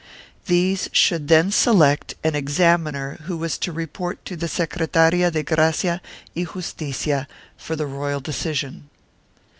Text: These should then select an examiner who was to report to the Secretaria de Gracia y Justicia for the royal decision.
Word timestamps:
These 0.47 0.89
should 0.93 1.27
then 1.27 1.51
select 1.51 2.15
an 2.23 2.33
examiner 2.33 3.19
who 3.25 3.37
was 3.37 3.59
to 3.59 3.71
report 3.71 4.25
to 4.25 4.35
the 4.35 4.47
Secretaria 4.47 5.29
de 5.29 5.43
Gracia 5.43 6.01
y 6.35 6.43
Justicia 6.43 7.27
for 7.55 7.75
the 7.75 7.85
royal 7.85 8.19
decision. 8.19 8.89